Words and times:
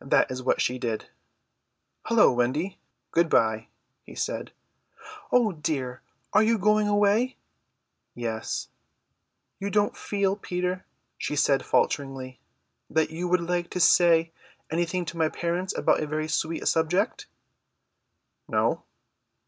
That 0.00 0.32
is 0.32 0.42
what 0.42 0.60
she 0.60 0.80
did. 0.80 1.10
"Hullo, 2.08 2.32
Wendy, 2.32 2.80
good 3.12 3.28
bye," 3.30 3.68
he 4.02 4.16
said. 4.16 4.50
"Oh 5.30 5.52
dear, 5.52 6.02
are 6.32 6.42
you 6.42 6.58
going 6.58 6.88
away?" 6.88 7.36
"Yes." 8.12 8.66
"You 9.60 9.70
don't 9.70 9.96
feel, 9.96 10.34
Peter," 10.34 10.84
she 11.16 11.36
said 11.36 11.64
falteringly, 11.64 12.40
"that 12.90 13.10
you 13.10 13.28
would 13.28 13.42
like 13.42 13.70
to 13.70 13.78
say 13.78 14.32
anything 14.72 15.04
to 15.04 15.16
my 15.16 15.28
parents 15.28 15.72
about 15.78 16.00
a 16.00 16.06
very 16.08 16.26
sweet 16.26 16.66
subject?" 16.66 17.28
"No." 18.48 18.82